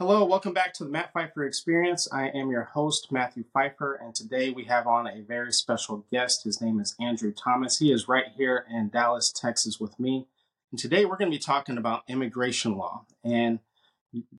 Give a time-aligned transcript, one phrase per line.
[0.00, 2.08] Hello, welcome back to the Matt Phifer Experience.
[2.10, 6.44] I am your host, Matthew Phifer, and today we have on a very special guest.
[6.44, 7.80] His name is Andrew Thomas.
[7.80, 10.26] He is right here in Dallas, Texas with me.
[10.70, 13.04] And today we're going to be talking about immigration law.
[13.22, 13.58] And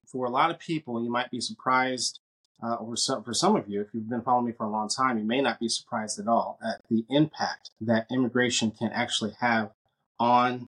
[0.04, 2.18] for a lot of people, you might be surprised,
[2.60, 5.16] uh, or for some of you, if you've been following me for a long time,
[5.16, 9.70] you may not be surprised at all at the impact that immigration can actually have
[10.18, 10.66] on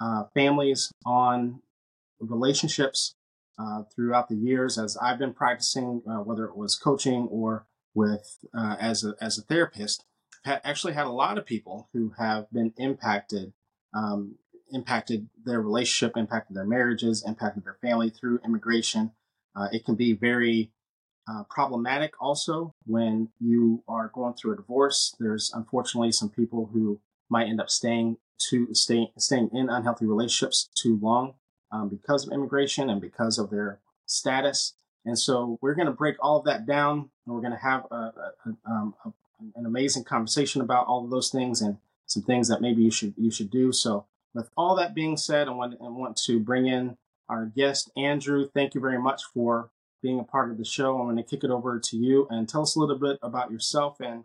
[0.00, 1.62] uh, families, on
[2.20, 3.15] relationships,
[3.58, 8.44] uh, throughout the years as I've been practicing, uh, whether it was coaching or with
[8.56, 10.04] uh, as a as a therapist.
[10.44, 13.52] Ha- actually, had a lot of people who have been impacted,
[13.94, 14.36] um,
[14.70, 19.12] impacted their relationship, impacted their marriages, impacted their family through immigration.
[19.54, 20.70] Uh, it can be very
[21.28, 25.16] uh, problematic also when you are going through a divorce.
[25.18, 28.18] There's unfortunately some people who might end up staying
[28.50, 31.34] to staying staying in unhealthy relationships too long
[31.72, 34.74] um, because of immigration and because of their status.
[35.04, 37.84] And so we're going to break all of that down and we're going to have
[37.90, 38.34] a, a,
[38.66, 39.12] um, a,
[39.56, 43.14] an amazing conversation about all of those things and some things that maybe you should
[43.16, 43.72] you should do.
[43.72, 46.96] So with all that being said, I want, I want to bring in
[47.28, 48.48] our guest, Andrew.
[48.52, 49.70] Thank you very much for
[50.02, 50.98] being a part of the show.
[50.98, 53.50] I'm going to kick it over to you and tell us a little bit about
[53.50, 54.24] yourself and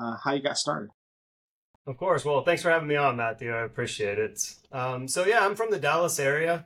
[0.00, 0.90] uh, how you got started.
[1.86, 2.24] Of course.
[2.24, 3.52] Well, thanks for having me on, Matthew.
[3.52, 4.40] I appreciate it.
[4.72, 6.64] Um, so, yeah, I'm from the Dallas area.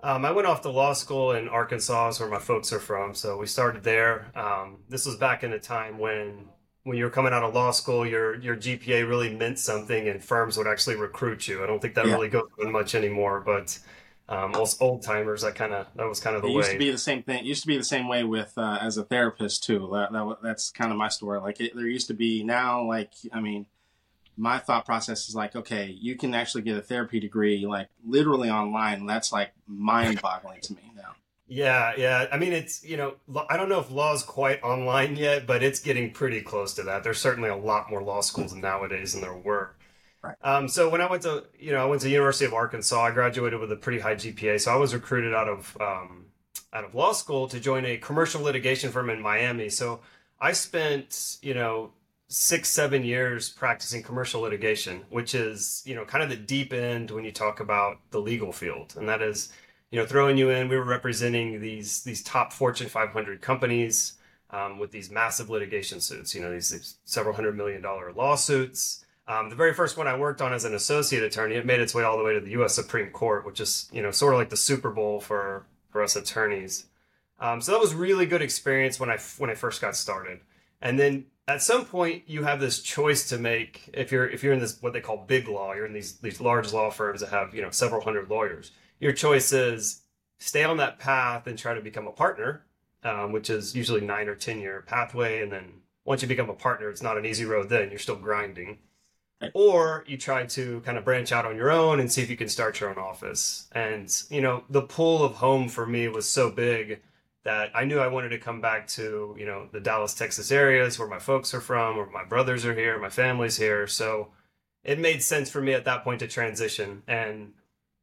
[0.00, 3.14] Um, I went off to law school in Arkansas, where my folks are from.
[3.14, 4.30] So we started there.
[4.36, 6.48] Um, this was back in a time when
[6.84, 10.22] when you were coming out of law school, your your GPA really meant something, and
[10.22, 11.64] firms would actually recruit you.
[11.64, 12.12] I don't think that yeah.
[12.12, 13.76] really goes on much anymore, but
[14.28, 16.56] um, most old timers, that kind of that was kind of the it way.
[16.58, 17.38] Used to be the same thing.
[17.38, 19.88] It used to be the same way with uh, as a therapist too.
[19.92, 21.40] That, that that's kind of my story.
[21.40, 23.66] Like it, there used to be now, like I mean
[24.38, 28.48] my thought process is like, okay, you can actually get a therapy degree like literally
[28.48, 29.04] online.
[29.04, 31.16] That's like mind boggling to me now.
[31.48, 32.26] Yeah, yeah.
[32.30, 33.14] I mean, it's, you know,
[33.50, 36.84] I don't know if law is quite online yet, but it's getting pretty close to
[36.84, 37.02] that.
[37.02, 39.74] There's certainly a lot more law schools nowadays than there were.
[40.22, 40.36] Right.
[40.42, 43.10] Um, so when I went to, you know, I went to University of Arkansas, I
[43.10, 44.60] graduated with a pretty high GPA.
[44.60, 46.26] So I was recruited out of, um,
[46.72, 49.68] out of law school to join a commercial litigation firm in Miami.
[49.68, 50.00] So
[50.40, 51.92] I spent, you know,
[52.28, 57.10] six seven years practicing commercial litigation which is you know kind of the deep end
[57.10, 58.94] when you talk about the legal field.
[58.98, 59.50] And that is
[59.90, 64.18] you know throwing you in we were representing these these top fortune 500 companies
[64.50, 69.04] um, with these massive litigation suits you know these, these several hundred million dollar lawsuits.
[69.26, 71.94] Um, the very first one i worked on as an associate attorney it made its
[71.94, 74.38] way all the way to the us supreme court which is you know sort of
[74.38, 76.86] like the super bowl for for us attorneys.
[77.40, 80.40] Um, so that was really good experience when i when i first got started.
[80.82, 84.52] And then at some point you have this choice to make if you're if you're
[84.52, 87.30] in this what they call big law you're in these these large law firms that
[87.30, 88.70] have you know several hundred lawyers.
[89.00, 90.02] Your choice is
[90.38, 92.64] stay on that path and try to become a partner
[93.02, 95.42] um, which is usually nine or ten year pathway.
[95.42, 95.72] And then
[96.04, 97.90] once you become a partner it's not an easy road then.
[97.90, 98.78] You're still grinding.
[99.54, 102.36] Or you try to kind of branch out on your own and see if you
[102.36, 103.68] can start your own office.
[103.72, 107.00] And you know the pull of home for me was so big
[107.48, 110.98] that I knew I wanted to come back to, you know, the Dallas, Texas areas
[110.98, 113.86] where my folks are from, where my brothers are here, my family's here.
[113.86, 114.28] So
[114.84, 117.02] it made sense for me at that point to transition.
[117.08, 117.54] And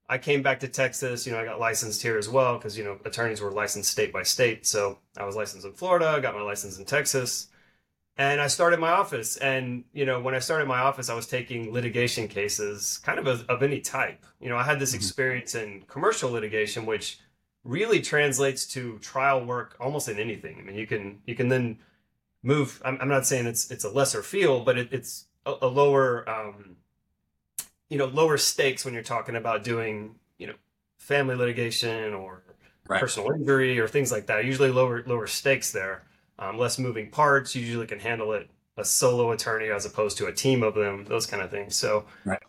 [0.09, 2.83] I came back to Texas, you know, I got licensed here as well because, you
[2.83, 4.65] know, attorneys were licensed state by state.
[4.65, 7.49] So I was licensed in Florida, I got my license in Texas.
[8.17, 9.37] And I started my office.
[9.37, 13.27] And, you know, when I started my office, I was taking litigation cases kind of
[13.27, 14.25] of, of any type.
[14.39, 14.97] You know, I had this mm-hmm.
[14.97, 17.19] experience in commercial litigation, which
[17.65, 20.57] really translates to trial work almost in anything.
[20.59, 21.79] I mean, you can you can then
[22.43, 22.81] move.
[22.85, 26.29] I'm, I'm not saying it's it's a lesser field, but it, it's a, a lower
[26.29, 26.77] um,
[27.89, 30.53] you know lower stakes when you're talking about doing you know
[30.97, 32.43] family litigation or
[32.87, 33.01] right.
[33.01, 34.45] personal injury or things like that.
[34.45, 36.03] Usually lower lower stakes there,
[36.39, 37.55] um, less moving parts.
[37.55, 41.05] You usually can handle it a solo attorney as opposed to a team of them.
[41.05, 41.75] Those kind of things.
[41.75, 42.05] So.
[42.23, 42.39] Right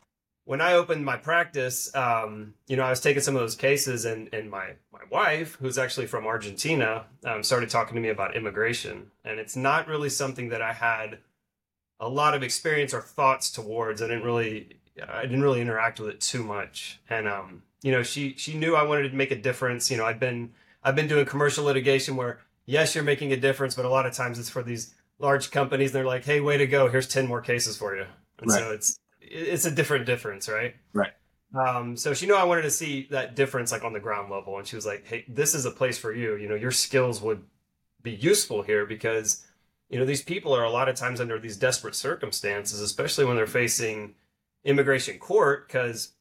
[0.47, 4.05] when I opened my practice, um, you know, I was taking some of those cases,
[4.05, 8.37] and and my my wife, who's actually from Argentina, um, started talking to me about
[8.37, 11.19] immigration, and it's not really something that I had
[11.99, 14.01] a lot of experience or thoughts towards.
[14.01, 18.05] I didn't really, I didn't really interact with it too much, and um, you know,
[18.05, 19.91] she she knew I wanted to make a difference.
[19.91, 20.53] You know, I'd been
[20.85, 24.13] I've been doing commercial litigation where yes, you're making a difference, but a lot of
[24.13, 25.91] times it's for these large companies.
[25.91, 26.89] And they're like, hey, way to go!
[26.89, 28.07] Here's ten more cases for you,
[28.39, 28.61] and right.
[28.61, 28.97] so it's
[29.31, 30.75] it's a different difference, right?
[30.93, 31.13] Right.
[31.55, 34.59] Um, so she knew I wanted to see that difference like on the ground level,
[34.59, 36.37] and she was like, "Hey, this is a place for you.
[36.37, 37.43] You know, your skills would
[38.03, 39.43] be useful here because."
[39.89, 43.37] You know, these people are a lot of times under these desperate circumstances, especially when
[43.37, 44.17] they're facing
[44.65, 46.15] immigration court, because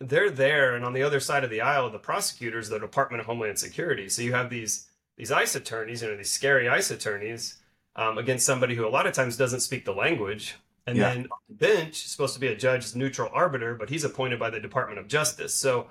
[0.00, 3.26] they're there and on the other side of the aisle the prosecutors the department of
[3.26, 7.58] homeland security so you have these these ICE attorneys, you know, these scary ICE attorneys,
[7.96, 10.56] um, against somebody who a lot of times doesn't speak the language.
[10.86, 11.14] And yeah.
[11.14, 14.50] then on the bench, supposed to be a judge, neutral arbiter, but he's appointed by
[14.50, 15.54] the Department of Justice.
[15.54, 15.88] So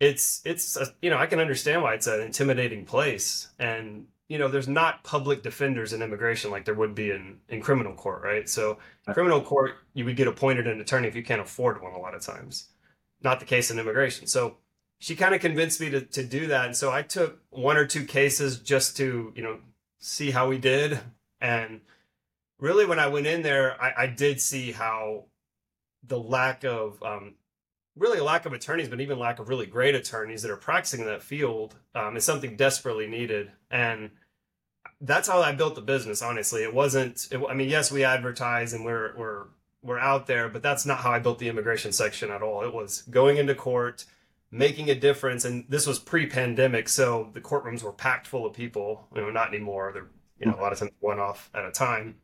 [0.00, 4.38] it's it's a, you know I can understand why it's an intimidating place, and you
[4.38, 8.22] know there's not public defenders in immigration like there would be in in criminal court,
[8.22, 8.48] right?
[8.48, 8.78] So
[9.12, 12.14] criminal court, you would get appointed an attorney if you can't afford one a lot
[12.14, 12.68] of times.
[13.22, 14.26] Not the case in immigration.
[14.26, 14.58] So
[14.98, 16.66] she kind of convinced me to, to do that.
[16.66, 19.58] And so I took one or two cases just to, you know,
[19.98, 20.98] see how we did.
[21.40, 21.80] And
[22.58, 25.26] really, when I went in there, I, I did see how
[26.02, 27.34] the lack of, um,
[27.96, 31.06] really lack of attorneys, but even lack of really great attorneys that are practicing in
[31.06, 33.50] that field um, is something desperately needed.
[33.70, 34.10] And
[35.00, 36.22] that's how I built the business.
[36.22, 37.26] Honestly, it wasn't.
[37.30, 39.44] It, I mean, yes, we advertise and we're we're
[39.82, 42.64] we're out there, but that's not how I built the immigration section at all.
[42.64, 44.04] It was going into court
[44.50, 45.44] making a difference.
[45.44, 49.06] And this was pre-pandemic, so the courtrooms were packed full of people.
[49.14, 49.90] You know, not anymore.
[49.92, 52.16] They're you know a lot of times one off at a time,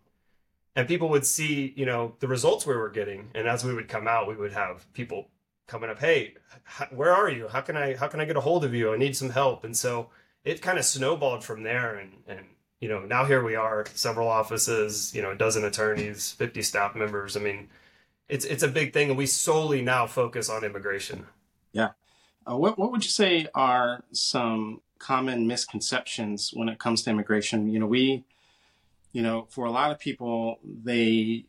[0.75, 3.31] and people would see you know the results we were getting.
[3.35, 5.29] And as we would come out, we would have people
[5.67, 6.35] coming up, hey,
[6.91, 7.49] where are you?
[7.49, 8.93] How can I how can I get a hold of you?
[8.93, 9.65] I need some help.
[9.65, 10.11] And so
[10.45, 12.41] it kind of snowballed from there, and and
[12.81, 16.95] you know now here we are, several offices, you know, a dozen attorneys, fifty staff
[16.95, 17.37] members.
[17.37, 17.69] I mean.
[18.29, 21.27] It's, it's a big thing, and we solely now focus on immigration.
[21.73, 21.91] Yeah,
[22.51, 27.69] uh, what what would you say are some common misconceptions when it comes to immigration?
[27.69, 28.25] You know, we,
[29.12, 31.44] you know, for a lot of people, they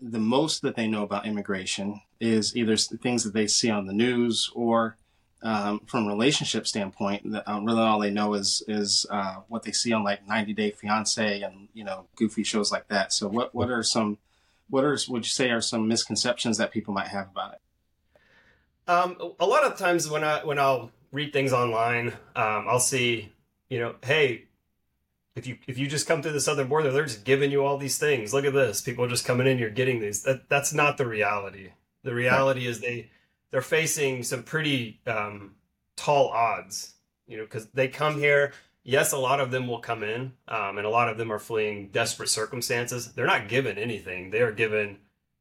[0.00, 3.92] the most that they know about immigration is either things that they see on the
[3.92, 4.96] news or
[5.42, 9.70] um, from a relationship standpoint, um, really all they know is is uh, what they
[9.70, 13.12] see on like 90 Day Fiance and you know goofy shows like that.
[13.12, 14.18] So what what are some
[14.68, 17.60] what are would you say are some misconceptions that people might have about it?
[18.90, 23.32] Um, a lot of times when I when I'll read things online, um, I'll see,
[23.68, 24.46] you know, hey,
[25.38, 27.78] if you if you just come through the southern border, they're just giving you all
[27.78, 28.34] these things.
[28.34, 30.22] Look at this, people are just coming in, you're getting these.
[30.24, 31.70] That that's not the reality.
[32.02, 33.10] The reality is they
[33.50, 35.54] they're facing some pretty um,
[35.96, 36.94] tall odds,
[37.26, 38.52] you know, because they come here.
[38.84, 41.38] Yes, a lot of them will come in, um, and a lot of them are
[41.38, 43.12] fleeing desperate circumstances.
[43.12, 44.30] They're not given anything.
[44.30, 44.98] They are given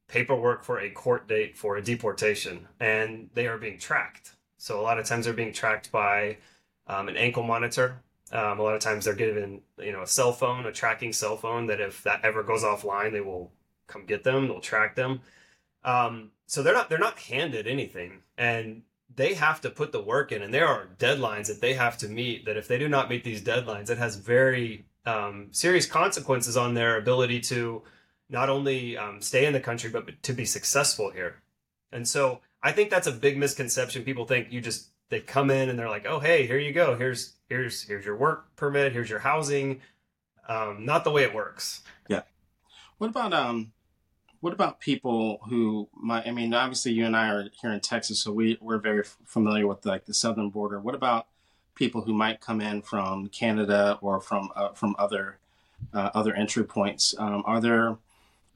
[0.07, 4.33] paperwork for a court date for a deportation, and they are being tracked.
[4.57, 6.37] So a lot of times they're being tracked by
[6.87, 8.01] um, an ankle monitor.
[8.31, 11.37] Um, a lot of times they're given, you know, a cell phone, a tracking cell
[11.37, 13.51] phone that if that ever goes offline, they will
[13.87, 14.47] come get them.
[14.47, 15.21] They'll track them.
[15.83, 18.83] Um, so they're not they're not handed anything, and
[19.15, 20.41] they have to put the work in.
[20.41, 22.45] And there are deadlines that they have to meet.
[22.45, 26.73] That if they do not meet these deadlines, it has very um, serious consequences on
[26.73, 27.83] their ability to
[28.29, 31.41] not only um, stay in the country but to be successful here.
[31.91, 34.03] And so I think that's a big misconception.
[34.03, 36.95] People think you just they come in and they're like, oh hey, here you go.
[36.95, 38.93] Here's here's here's your work permit.
[38.93, 39.81] Here's your housing.
[40.47, 41.81] Um, not the way it works.
[42.07, 42.21] Yeah.
[42.97, 43.73] What about um,
[44.39, 46.27] what about people who might?
[46.27, 49.67] I mean, obviously you and I are here in Texas, so we we're very familiar
[49.67, 50.79] with like the southern border.
[50.79, 51.27] What about
[51.75, 55.39] people who might come in from Canada or from uh, from other
[55.93, 57.15] uh, other entry points?
[57.17, 57.97] Um, are there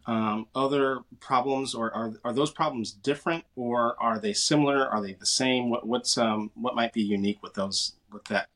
[0.08, 4.88] um, other problems, or are are those problems different, or are they similar?
[4.88, 5.70] Are they the same?
[5.70, 8.48] What what's um what might be unique with those with that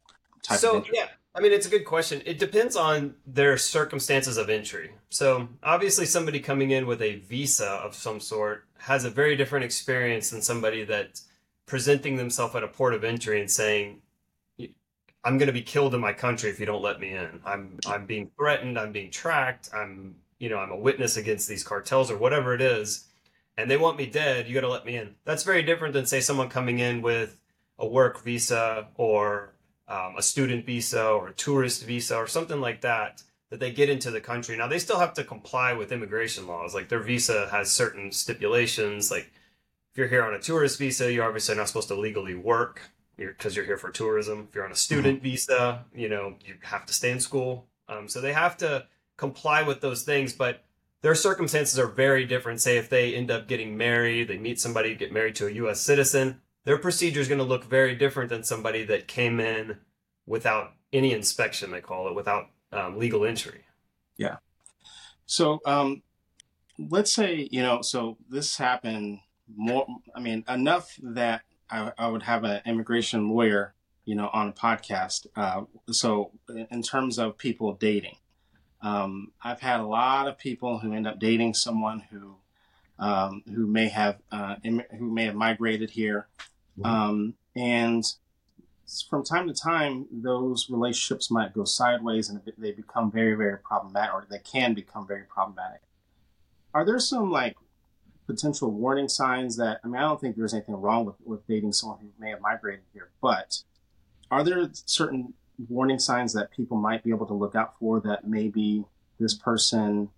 [0.42, 1.08] type so, of yeah.
[1.36, 2.22] I mean, it's a good question.
[2.26, 4.92] It depends on their circumstances of entry.
[5.10, 9.66] So, obviously, somebody coming in with a visa of some sort has a very different
[9.66, 11.26] experience than somebody that's
[11.66, 14.02] presenting themselves at a port of entry and saying,
[15.26, 17.42] "I'm going to be killed in my country if you don't let me in.
[17.46, 18.80] I'm I'm being threatened.
[18.80, 19.70] I'm being tracked.
[19.74, 23.08] I'm you know, I'm a witness against these cartels or whatever it is,
[23.58, 25.16] and they want me dead, you got to let me in.
[25.24, 27.40] That's very different than, say, someone coming in with
[27.80, 29.54] a work visa or
[29.88, 33.90] um, a student visa or a tourist visa or something like that that they get
[33.90, 34.58] into the country.
[34.58, 36.74] Now, they still have to comply with immigration laws.
[36.74, 39.12] Like their visa has certain stipulations.
[39.12, 39.32] Like
[39.92, 42.82] if you're here on a tourist visa, you're obviously not supposed to legally work
[43.16, 44.48] because you're, you're, here for tourism.
[44.50, 45.24] If you're on a student mm-hmm.
[45.24, 47.68] visa, you know, you have to stay in school.
[47.88, 50.64] Um, so they have to comply with those things, but
[51.02, 52.62] their circumstances are very different.
[52.62, 55.82] Say if they end up getting married, they meet somebody, get married to a U.S.
[55.82, 59.78] citizen, their procedure is going to look very different than somebody that came in
[60.26, 63.66] without any inspection, they call it, without um, legal entry.
[64.18, 64.38] Yeah.
[65.26, 66.02] So um,
[66.78, 69.20] let's say, you know, so this happened
[69.56, 74.50] more, I mean, enough that I, I would have an immigration lawyer, you know, on
[74.50, 75.28] a podcast.
[75.36, 76.32] Uh, so
[76.70, 78.18] in terms of people dating,
[78.86, 82.36] um, I've had a lot of people who end up dating someone who
[83.00, 86.28] um, who may have uh, Im- who may have migrated here,
[86.84, 88.06] um, and
[89.10, 94.14] from time to time, those relationships might go sideways and they become very, very problematic,
[94.14, 95.82] or they can become very problematic.
[96.76, 97.56] Are there some like
[98.28, 101.74] potential warning signs that I mean, I don't think there's anything wrong with, with dating
[101.74, 103.64] someone who may have migrated here, but
[104.30, 105.34] are there certain
[105.70, 108.84] warning signs that people might be able to look out for that maybe
[109.20, 110.10] this person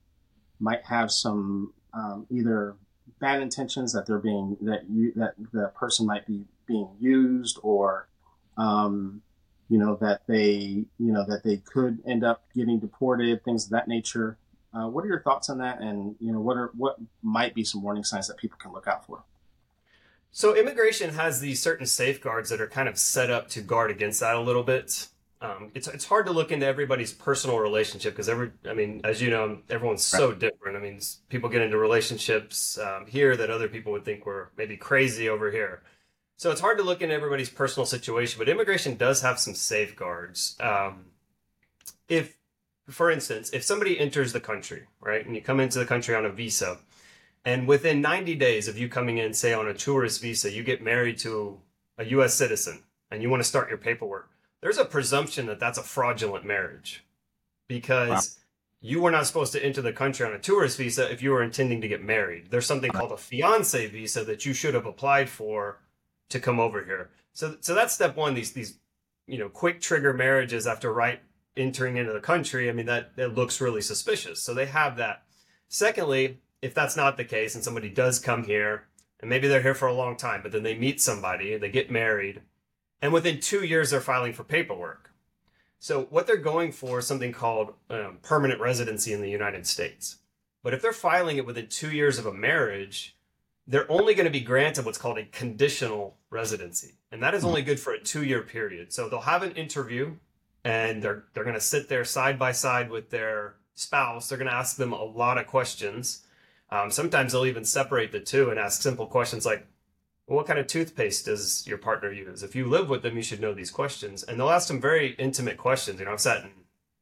[0.59, 2.75] might have some um, either
[3.19, 8.07] bad intentions that they're being that you that the person might be being used or
[8.57, 9.21] um,
[9.69, 13.71] you know that they you know that they could end up getting deported things of
[13.71, 14.37] that nature.
[14.73, 15.79] Uh, what are your thoughts on that?
[15.81, 18.87] And you know what are what might be some warning signs that people can look
[18.87, 19.23] out for?
[20.31, 24.19] So immigration has these certain safeguards that are kind of set up to guard against
[24.19, 25.07] that a little bit
[25.41, 29.21] um, it's it's hard to look into everybody's personal relationship because every I mean as
[29.21, 30.77] you know everyone's so different.
[30.77, 34.77] I mean people get into relationships um, here that other people would think were maybe
[34.77, 35.83] crazy over here.
[36.37, 40.55] So it's hard to look into everybody's personal situation, but immigration does have some safeguards.
[40.59, 41.05] Um,
[42.07, 42.37] if,
[42.87, 46.27] for instance, if somebody enters the country, right, and you come into the country on
[46.27, 46.77] a visa,
[47.43, 50.83] and within 90 days of you coming in, say on a tourist visa, you get
[50.83, 51.59] married to
[51.97, 52.35] a U.S.
[52.35, 54.29] citizen and you want to start your paperwork
[54.61, 57.05] there's a presumption that that's a fraudulent marriage
[57.67, 58.19] because wow.
[58.81, 61.43] you were not supposed to enter the country on a tourist visa if you were
[61.43, 62.49] intending to get married.
[62.49, 65.79] There's something called a fiance visa that you should have applied for
[66.29, 67.09] to come over here.
[67.33, 68.33] So so that's step one.
[68.33, 68.79] These these
[69.27, 71.21] you know quick trigger marriages after right
[71.55, 72.69] entering into the country.
[72.69, 74.41] I mean that that looks really suspicious.
[74.41, 75.23] So they have that.
[75.69, 78.87] Secondly, if that's not the case and somebody does come here
[79.19, 81.69] and maybe they're here for a long time, but then they meet somebody, and they
[81.69, 82.41] get married,
[83.01, 85.11] and within two years they're filing for paperwork.
[85.79, 90.17] So what they're going for is something called um, permanent residency in the United States.
[90.63, 93.15] But if they're filing it within two years of a marriage,
[93.67, 97.61] they're only going to be granted what's called a conditional residency, and that is only
[97.61, 98.93] good for a two-year period.
[98.93, 100.15] So they'll have an interview,
[100.63, 104.29] and they're they're going to sit there side by side with their spouse.
[104.29, 106.25] They're going to ask them a lot of questions.
[106.69, 109.65] Um, sometimes they'll even separate the two and ask simple questions like,
[110.27, 112.43] what kind of toothpaste does your partner use?
[112.43, 114.23] If you live with them, you should know these questions.
[114.23, 115.99] And they'll ask some very intimate questions.
[115.99, 116.51] You know, I've sat in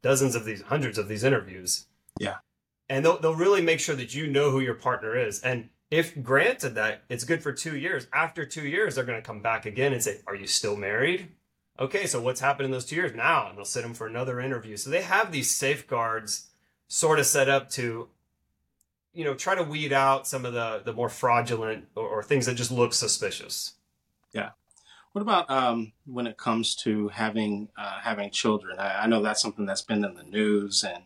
[0.03, 1.87] dozens of these, hundreds of these interviews.
[2.19, 2.37] Yeah.
[2.87, 5.41] And they'll, they'll really make sure that you know who your partner is.
[5.41, 9.25] And if granted that it's good for two years, after two years, they're going to
[9.25, 11.29] come back again and say, Are you still married?
[11.79, 13.49] Okay, so what's happened in those two years now?
[13.49, 14.77] And they'll sit them for another interview.
[14.77, 16.47] So they have these safeguards
[16.87, 18.07] sort of set up to
[19.15, 22.45] you know try to weed out some of the the more fraudulent or, or things
[22.45, 23.73] that just look suspicious.
[24.33, 24.51] Yeah.
[25.13, 28.77] What about um, when it comes to having uh, having children?
[28.77, 31.03] I, I, know that's something that's been in the news and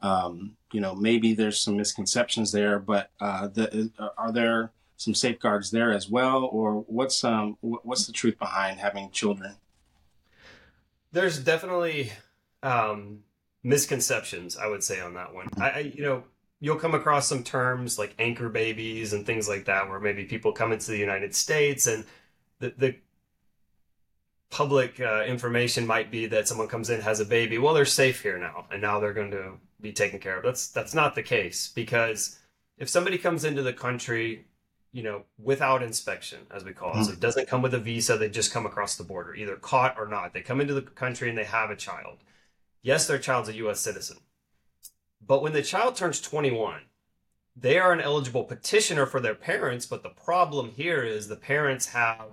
[0.00, 5.14] um, you know maybe there's some misconceptions there but uh, the, uh, are there some
[5.14, 6.44] safeguards there as well?
[6.44, 9.56] Or what's um what's the truth behind having children?
[11.12, 12.12] There's definitely
[12.62, 13.24] um,
[13.64, 15.48] misconceptions i would say on that one.
[15.58, 16.24] I, I you know
[16.62, 20.52] you'll come across some terms like anchor babies and things like that, where maybe people
[20.52, 22.04] come into the United States and
[22.60, 22.94] the, the
[24.48, 27.58] public uh, information might be that someone comes in has a baby.
[27.58, 30.44] Well, they're safe here now, and now they're going to be taken care of.
[30.44, 32.38] That's that's not the case because
[32.78, 34.46] if somebody comes into the country,
[34.92, 37.02] you know, without inspection, as we call it, mm-hmm.
[37.04, 39.98] so it doesn't come with a visa, they just come across the border, either caught
[39.98, 40.32] or not.
[40.32, 42.18] They come into the country and they have a child.
[42.82, 43.80] Yes, their child's a U.S.
[43.80, 44.18] citizen
[45.26, 46.80] but when the child turns 21,
[47.56, 49.86] they are an eligible petitioner for their parents.
[49.86, 52.26] But the problem here is the parents have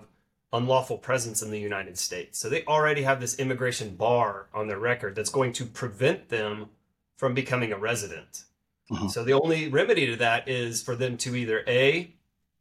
[0.51, 2.39] unlawful presence in the United States.
[2.39, 6.69] So they already have this immigration bar on their record that's going to prevent them
[7.17, 8.45] from becoming a resident.
[8.91, 9.09] Uh-huh.
[9.09, 12.15] So the only remedy to that is for them to either A,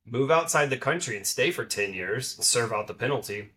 [0.04, 3.50] move outside the country and stay for 10 years and serve out the penalty,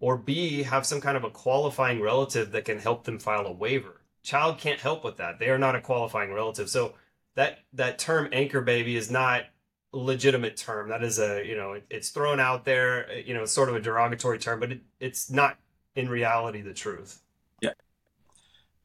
[0.00, 3.52] or B, have some kind of a qualifying relative that can help them file a
[3.52, 5.38] waiver child can't help with that.
[5.38, 6.68] They are not a qualifying relative.
[6.68, 6.94] So
[7.36, 9.44] that that term anchor baby is not
[9.92, 10.88] legitimate term.
[10.88, 13.12] That is a you know it, it's thrown out there.
[13.20, 15.58] You know, sort of a derogatory term, but it, it's not
[15.94, 17.20] in reality the truth.
[17.60, 17.74] Yeah.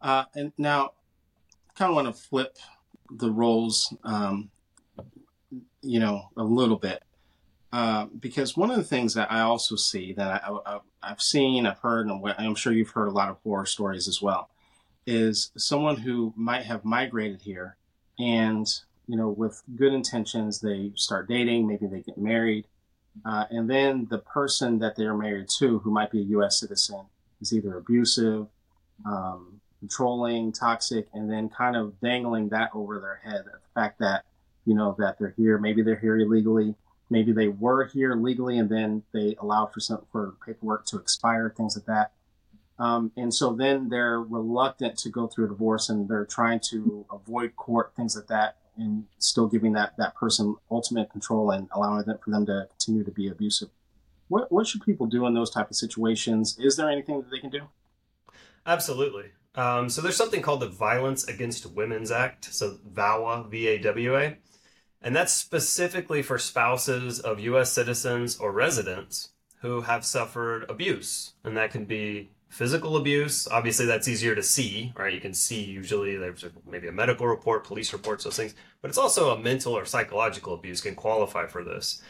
[0.01, 0.91] Uh, and now,
[1.75, 2.58] kind of want to flip
[3.10, 4.51] the roles, um,
[5.81, 7.01] you know, a little bit.
[7.72, 11.77] Uh, because one of the things that I also see that I, have seen, I've
[11.79, 14.50] heard, and I'm sure you've heard a lot of horror stories as well,
[15.06, 17.77] is someone who might have migrated here
[18.20, 18.68] and
[19.08, 22.65] you know with good intentions they start dating maybe they get married
[23.25, 27.01] uh, and then the person that they're married to who might be a us citizen
[27.41, 28.48] is either abusive
[29.06, 34.25] um, controlling toxic and then kind of dangling that over their head the fact that
[34.65, 36.75] you know that they're here maybe they're here illegally
[37.10, 41.53] maybe they were here legally and then they allow for some for paperwork to expire,
[41.56, 42.12] things like that.
[42.79, 47.05] Um, and so then they're reluctant to go through a divorce and they're trying to
[47.12, 52.05] avoid court, things like that, and still giving that, that person ultimate control and allowing
[52.05, 53.69] them for them to continue to be abusive.
[54.29, 56.57] What, what should people do in those type of situations?
[56.57, 57.63] Is there anything that they can do?
[58.65, 59.31] Absolutely.
[59.55, 64.38] Um, so there's something called the Violence Against Women's Act, so VAWA, V-A-W-A,
[65.01, 67.71] and that's specifically for spouses of U.S.
[67.71, 69.29] citizens or residents
[69.62, 73.48] who have suffered abuse, and that can be physical abuse.
[73.48, 75.13] Obviously, that's easier to see, right?
[75.13, 78.98] You can see usually there's maybe a medical report, police reports, those things, but it's
[78.98, 82.01] also a mental or psychological abuse can qualify for this.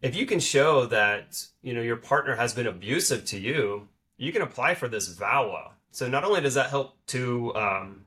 [0.00, 4.32] If you can show that you know your partner has been abusive to you, you
[4.32, 5.72] can apply for this VAWA.
[5.90, 8.04] So not only does that help to um,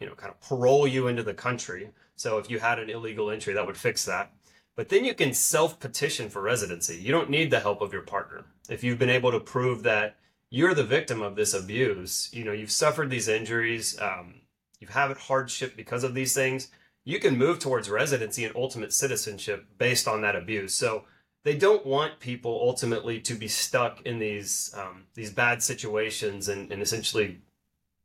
[0.00, 3.30] you know kind of parole you into the country, so if you had an illegal
[3.30, 4.32] entry, that would fix that.
[4.76, 6.96] But then you can self petition for residency.
[6.96, 8.44] You don't need the help of your partner.
[8.68, 10.16] If you've been able to prove that
[10.50, 14.42] you're the victim of this abuse, you know, you've suffered these injuries, um,
[14.80, 16.70] you've had hardship because of these things,
[17.04, 20.74] you can move towards residency and ultimate citizenship based on that abuse.
[20.74, 21.04] So
[21.44, 26.72] they don't want people ultimately to be stuck in these um, these bad situations and,
[26.72, 27.40] and essentially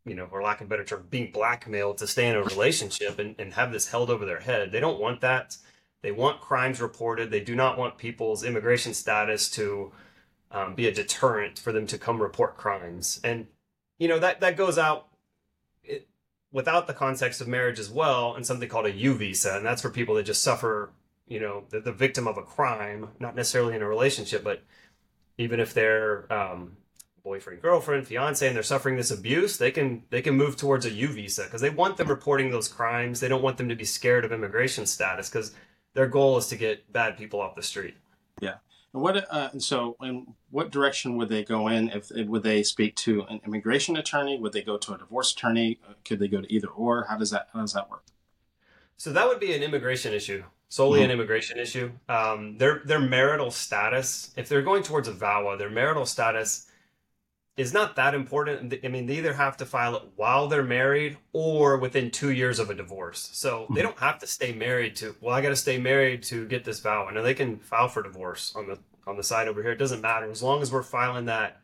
[0.06, 3.20] you know, for lack of a better term, being blackmailed to stay in a relationship
[3.20, 4.72] and, and have this held over their head.
[4.72, 5.58] They don't want that.
[6.02, 7.30] They want crimes reported.
[7.30, 9.92] They do not want people's immigration status to
[10.51, 13.20] um, be a deterrent for them to come report crimes.
[13.24, 13.48] And,
[13.98, 15.08] you know, that, that goes out
[15.84, 16.08] it,
[16.51, 19.55] without the context of marriage as well and something called a U visa.
[19.55, 20.91] And that's for people that just suffer,
[21.27, 24.63] you know, the, the victim of a crime, not necessarily in a relationship, but
[25.38, 26.77] even if they're, um,
[27.24, 30.89] boyfriend, girlfriend, fiance, and they're suffering this abuse, they can they can move towards a
[30.89, 33.20] U visa because they want them reporting those crimes.
[33.20, 35.53] They don't want them to be scared of immigration status because
[35.93, 37.96] their goal is to get bad people off the street.
[38.39, 38.55] Yeah.
[38.94, 41.90] And what uh, and so in what direction would they go in?
[41.90, 44.38] If would they speak to an immigration attorney?
[44.38, 45.80] Would they go to a divorce attorney?
[46.04, 47.06] Could they go to either or?
[47.10, 48.04] How does that how does that work?
[48.98, 51.06] So that would be an immigration issue, solely mm-hmm.
[51.06, 51.92] an immigration issue.
[52.10, 56.68] Um, their their marital status, if they're going towards a VAWA, their marital status
[57.57, 58.74] is not that important.
[58.83, 62.59] I mean, they either have to file it while they're married or within two years
[62.59, 63.29] of a divorce.
[63.33, 63.87] So they hmm.
[63.87, 65.16] don't have to stay married to.
[65.22, 67.07] Well, I got to stay married to get this vow.
[67.07, 69.72] And they can file for divorce on the on the side over here.
[69.72, 71.61] It doesn't matter as long as we're filing that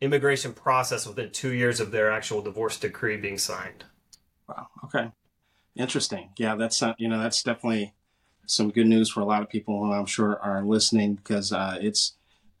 [0.00, 3.84] immigration process within two years of their actual divorce decree being signed.
[4.48, 4.68] Wow.
[4.84, 5.10] Okay.
[5.76, 6.30] Interesting.
[6.36, 7.94] Yeah, that's uh, you know that's definitely
[8.46, 11.78] some good news for a lot of people who I'm sure are listening because uh,
[11.80, 12.16] it's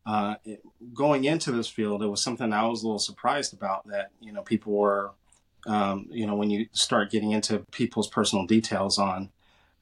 [0.06, 0.62] uh, it,
[0.94, 4.32] going into this field, it was something I was a little surprised about that, you
[4.32, 5.12] know, people were,
[5.66, 9.30] um, you know, when you start getting into people's personal details on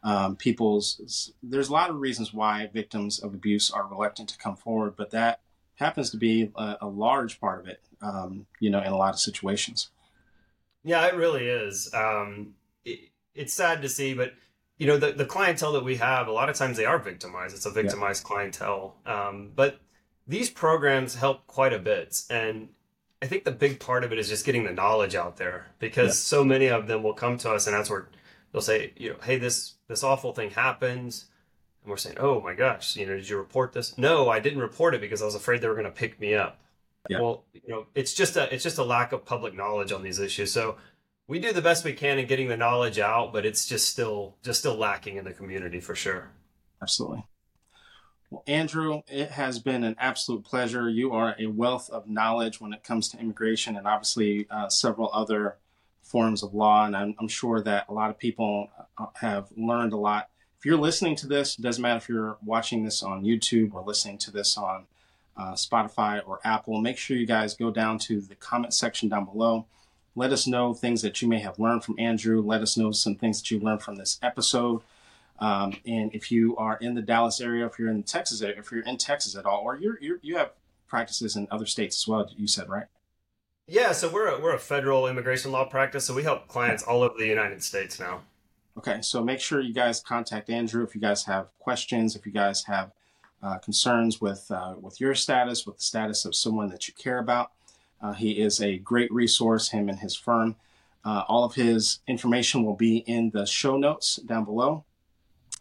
[0.02, 4.56] um, people's, there's a lot of reasons why victims of abuse are reluctant to come
[4.56, 5.40] forward, but that
[5.76, 9.14] happens to be a, a large part of it, um, you know, in a lot
[9.14, 9.90] of situations.
[10.84, 11.92] Yeah, it really is.
[11.94, 12.54] Um,
[12.84, 14.32] it, it's sad to see, but
[14.78, 17.54] you know, the, the clientele that we have, a lot of times they are victimized.
[17.54, 18.28] It's a victimized yeah.
[18.28, 18.96] clientele.
[19.04, 19.80] Um, but
[20.28, 22.20] these programs help quite a bit.
[22.30, 22.68] And
[23.20, 26.08] I think the big part of it is just getting the knowledge out there because
[26.08, 26.38] yeah.
[26.38, 28.08] so many of them will come to us and that's where
[28.52, 31.24] they'll say, you know, hey, this this awful thing happened.
[31.82, 33.96] And we're saying, oh my gosh, you know, did you report this?
[33.96, 36.34] No, I didn't report it because I was afraid they were going to pick me
[36.34, 36.60] up.
[37.08, 37.20] Yeah.
[37.20, 40.20] Well, you know, it's just a it's just a lack of public knowledge on these
[40.20, 40.52] issues.
[40.52, 40.76] So
[41.26, 44.36] we do the best we can in getting the knowledge out, but it's just still
[44.42, 46.30] just still lacking in the community for sure.
[46.82, 47.24] Absolutely.
[48.30, 50.88] Well, Andrew, it has been an absolute pleasure.
[50.88, 55.10] You are a wealth of knowledge when it comes to immigration and obviously uh, several
[55.14, 55.56] other
[56.02, 56.84] forms of law.
[56.84, 60.28] And I'm, I'm, sure that a lot of people uh, have learned a lot.
[60.58, 63.82] If you're listening to this, it doesn't matter if you're watching this on YouTube or
[63.82, 64.86] listening to this on
[65.38, 69.24] uh, Spotify or Apple, make sure you guys go down to the comment section down
[69.24, 69.66] below.
[70.16, 72.42] Let us know things that you may have learned from Andrew.
[72.42, 74.82] Let us know some things that you learned from this episode.
[75.40, 78.82] Um, and if you are in the Dallas area, if you're in Texas, if you're
[78.82, 80.50] in Texas at all, or you're, you're you have
[80.88, 82.86] practices in other states as well, you said, right?
[83.66, 87.02] Yeah, so we're a, we're a federal immigration law practice, so we help clients all
[87.02, 88.22] over the United States now.
[88.78, 92.32] Okay, so make sure you guys contact Andrew if you guys have questions, if you
[92.32, 92.92] guys have
[93.42, 97.18] uh, concerns with uh, with your status, with the status of someone that you care
[97.18, 97.52] about.
[98.00, 99.70] Uh, he is a great resource.
[99.70, 100.56] Him and his firm.
[101.04, 104.84] Uh, all of his information will be in the show notes down below.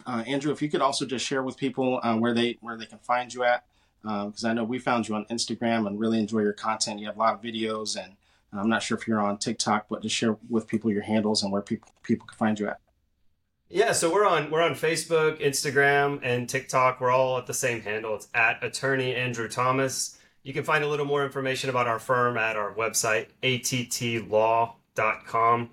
[0.08, 2.86] Uh, Andrew, if you could also just share with people uh, where they where they
[2.86, 3.65] can find you at,
[4.02, 7.00] because um, I know we found you on Instagram and really enjoy your content.
[7.00, 8.15] You have a lot of videos, and
[8.54, 11.52] I'm not sure if you're on TikTok, but just share with people your handles and
[11.52, 12.80] where people people can find you at.
[13.70, 17.02] Yeah, so we're on we're on Facebook, Instagram, and TikTok.
[17.02, 18.15] We're all at the same handle.
[18.15, 20.17] It's at Attorney Andrew Thomas.
[20.43, 24.72] You can find a little more information about our firm at our website, attlaw.com.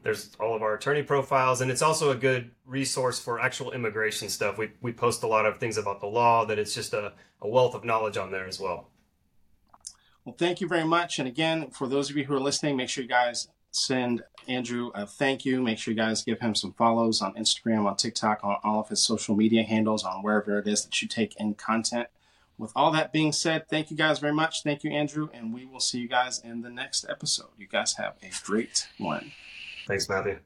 [0.02, 4.28] There's all of our attorney profiles, and it's also a good resource for actual immigration
[4.28, 4.58] stuff.
[4.58, 7.48] We, we post a lot of things about the law, that it's just a, a
[7.48, 8.90] wealth of knowledge on there as well.
[10.24, 11.18] Well, thank you very much.
[11.18, 14.90] And again, for those of you who are listening, make sure you guys send Andrew
[14.94, 15.60] a thank you.
[15.60, 18.88] Make sure you guys give him some follows on Instagram, on TikTok, on all of
[18.88, 22.08] his social media handles, on wherever it is that you take in content.
[22.56, 24.62] With all that being said, thank you guys very much.
[24.62, 27.50] Thank you, Andrew, and we will see you guys in the next episode.
[27.58, 29.32] You guys have a great one.
[29.86, 30.38] Thanks, Matthew.